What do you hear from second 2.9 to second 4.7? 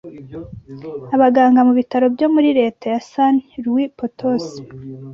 ya Sani Luwi Potosí